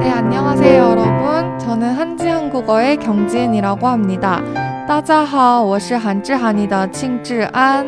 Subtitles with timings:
[0.00, 1.58] 네, 안녕하세요, 여러분.
[1.58, 4.40] 저는 한지 한국어의 경지은이라고 합니다.
[4.86, 7.84] 大家好,我是韩志韩语的庆志安.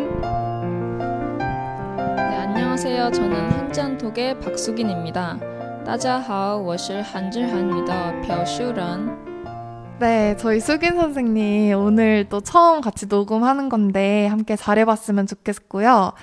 [2.17, 3.13] 네, 안녕하세요.
[3.13, 5.39] 저는 한지한톡의 박수긴입니다.
[5.85, 9.30] 大家好,我是韩志韩语的朴秀란.
[10.02, 16.14] 네, 저희 수긴 선생님 오늘 또 처음 같이 녹음하는 건데 함께 잘해봤으면 좋겠고요.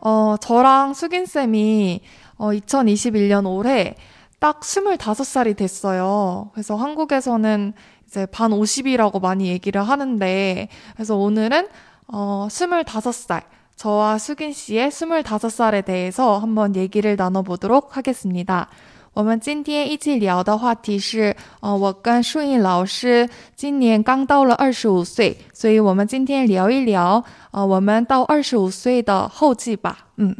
[0.00, 2.00] 어, 저랑 수긴 쌤이
[2.36, 3.94] 어, 2021년 올해
[4.40, 6.50] 딱 25살이 됐어요.
[6.52, 7.74] 그래서 한국에서는
[8.08, 11.68] 이제 반 50이라고 많이 얘기를 하는데, 그래서 오늘은,
[12.08, 13.42] 어, 25살,
[13.76, 18.68] 저와 수긴 씨의 25살에 대해서 한번 얘기를 나눠보도록 하겠습니다.
[19.17, 30.09] 我们今天一起聊的话题是，呃，我跟顺义老师今年刚到了二十五岁，所以我们今天聊一聊，呃，我们到二十五岁的后记吧。
[30.17, 30.35] 嗯。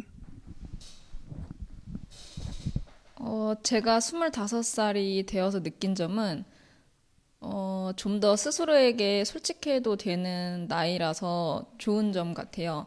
[3.26, 6.44] 어, 제가 25살이 되어서 느낀 점은,
[7.40, 12.86] 어, 좀 더 스스로에게 솔직해도 되는 나이라서 좋은 점 같아요.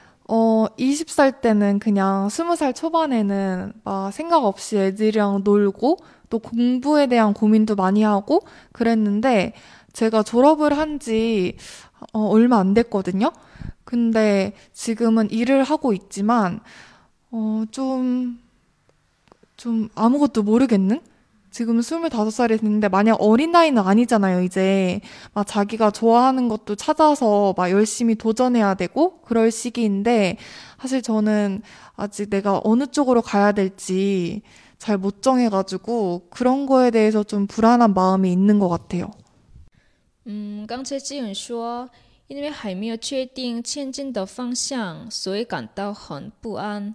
[0.33, 5.97] 어, 20살 때는 그냥 20살 초반에는 막 생각 없이 애들이랑 놀고
[6.29, 8.39] 또 공부에 대한 고민도 많이 하고
[8.71, 9.51] 그랬는데
[9.91, 11.57] 제가 졸업을 한 지,
[12.13, 13.33] 어, 얼마 안 됐거든요?
[13.83, 16.61] 근데 지금은 일을 하고 있지만,
[17.31, 18.39] 어, 좀,
[19.57, 21.01] 좀 아무것도 모르겠는?
[21.50, 25.00] 지금 25살이 됐는데 만약 어린 나이는 아니잖아요, 이제.
[25.32, 30.36] 막 자기가 좋아하는 것도 찾아서 막 열심히 도전해야 되고 그럴 시기인데
[30.78, 31.62] 사실 저는
[31.94, 34.42] 아직 내가 어느 쪽으로 가야 될지
[34.78, 39.10] 잘 못 정해가지고 그런 거에 대해서 좀 불안한 마음이 있는 것 같아요.
[40.26, 41.88] 嗯，刚才志远说，
[42.28, 46.94] 因为还没有确定前进的方向，所以感到很不安。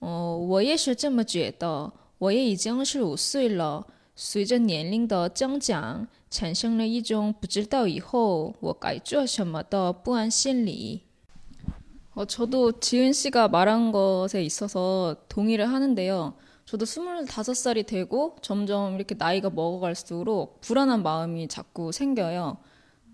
[0.00, 1.90] 哦，我也是这么觉得。
[2.20, 11.02] 我也已经是五岁了，随着年龄的增长，产生了一种不知道以后我该做什么的不安心理。
[12.14, 16.32] 어, 저도 지은 씨가 말한 것에 있어서 동의를 하는데요.
[16.64, 22.56] 저도 25살이 되고 점점 이렇게 나이가 먹어갈수록 불안한 마음이 자꾸 생겨요.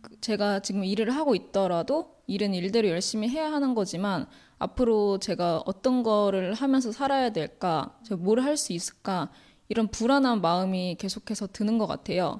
[0.09, 4.27] 그 제가 지금 일을 하고 있더라도 일은 일대로 열심히 해야 하는 거지만
[4.59, 9.29] 앞으로 제가 어떤 거를 하면서 살아야 될까, 제가 뭘 할 수 있을까,
[9.69, 12.39] 이런 불안한 마음이 계속해서 드는 것 같아요.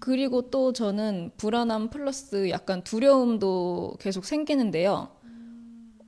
[0.00, 5.10] 그리고 또 저는 불안함 플러스 약간 두려움도 계속 생기는데요.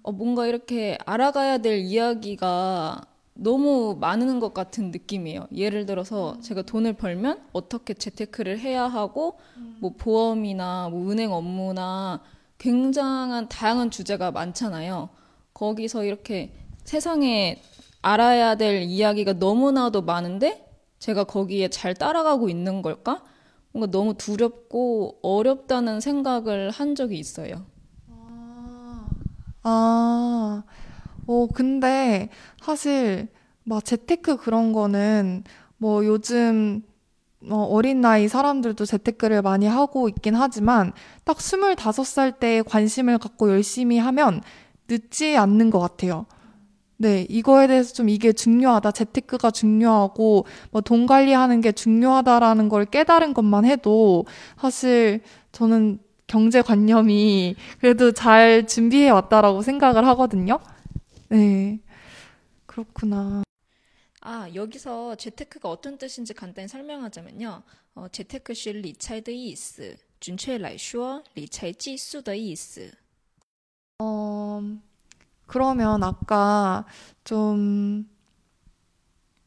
[0.03, 3.03] 어, 뭔가 이렇게 알아가야 될 이야기가
[3.41, 5.47] 너무 많은 것 같은 느낌이에요.
[5.55, 9.39] 예를 들어서 제가 돈을 벌면 어떻게 재테크를 해야 하고,
[9.81, 12.21] 뭐 보험이나 뭐 은행 업무나
[12.59, 15.09] 굉장한 다양한 주제가 많잖아요.
[15.55, 17.63] 거기서 이렇게 세상에
[18.03, 20.69] 알아야 될 이야기가 너무나도 많은데
[20.99, 23.23] 제가 거기에 잘 따라가고 있는 걸까?
[23.73, 27.67] 뭔가 너무 두렵고 어렵다는 생각을 한 적이 있어요.
[28.11, 29.09] 아,
[29.63, 30.65] 아,
[31.29, 32.31] 어, 근데
[32.61, 33.29] 사실
[33.65, 35.45] 막 재테크 그런 거는
[35.77, 36.83] 뭐 요즘
[37.51, 40.93] 어, 어린 나이 사람들도 재테크를 많이 하고 있긴 하지만
[41.25, 44.41] 딱 25살 때 관심을 갖고 열심히 하면
[44.89, 46.25] 늦지 않는 것 같아요.
[46.97, 48.91] 네, 이거에 대해서 좀 이게 중요하다.
[48.93, 54.25] 재테크가 중요하고, 뭐 돈 관리하는 게 중요하다라는 걸 깨달은 것만 해도
[54.61, 55.21] 사실
[55.53, 60.59] 저는 경제관념이 그래도 잘 준비해 왔다라고 생각을 하거든요.
[61.30, 61.80] 네.
[62.66, 63.44] 그렇구나.
[64.22, 67.64] 아, 여기서 재테크가 어떤 뜻인지 간단히 설명하자면요.
[67.96, 72.92] 어, 재테크 是理财的意思.准确来说,理财技术的意思.
[74.00, 74.62] 어,
[75.46, 76.86] 그러면 아까
[77.24, 78.10] 좀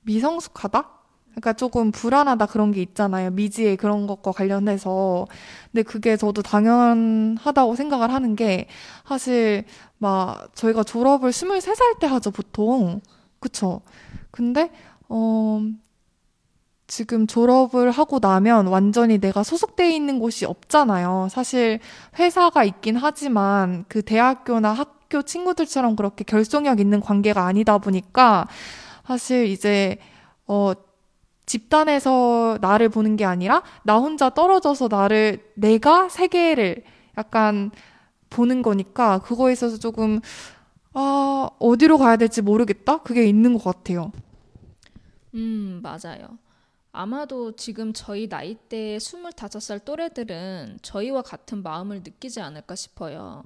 [0.03, 1.00] 미성숙하다?
[1.32, 3.32] 그러니까 조금 불안하다 그런 게 있잖아요.
[3.32, 5.28] 미지의 그런 것과 관련해서.
[5.72, 8.68] 근데 그게 저도 당연하다고 생각을 하는 게
[9.08, 9.66] 사실
[9.98, 13.02] 막 저희가 졸업을 23살 때 하죠, 보통.
[13.40, 13.82] 그쵸?
[14.32, 14.72] 근데,
[15.10, 15.62] 어,
[16.88, 21.30] 지금 졸업을 하고 나면 완전히 내가 소속돼 있는 곳이 없잖아요.
[21.32, 21.80] 사실
[22.20, 28.48] 회사가 있긴 하지만 그 대학교나 학, 학교 친구들처럼 그렇게 결속력 있는 관계가 아니다 보니까
[29.06, 29.98] 사실 이제
[30.48, 30.72] 어
[31.46, 36.84] 집단에서 나를 보는 게 아니라 나 혼자 떨어져서 나를 내가 세계를
[37.18, 37.72] 약간
[38.30, 40.22] 보는 거니까 그거에 있어서 조금
[40.94, 44.12] 아 어디로 가야 될지 모르겠다 그게 있는 것 같아요.
[45.34, 46.38] 음, 맞아요.
[46.94, 53.44] 아마도 지금 저희 나이대 25살 또래들은 저희와 같은 마음을 느끼지 않을까 싶어요.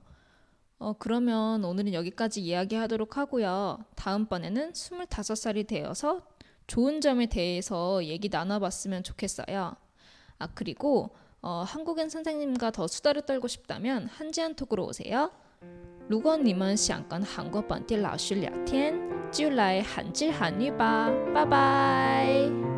[0.80, 3.86] 어, 그러면 오늘은 여기까지 이야기하도록 하고요.
[3.96, 6.22] 다음번에는 25살이 되어서
[6.67, 9.75] 좋은 점에 대해서 얘기 나눠봤으면 좋겠어요.
[10.39, 11.11] 아, 그리고
[11.43, 15.31] 어, 한국인 선생님과 더 수다를 떨고 싶다면 한지한 톡으로 오세요.
[16.09, 18.95] 如果你们想跟韩国本地老师聊天，
[19.31, 22.74] 就来韩之韩语吧，拜拜。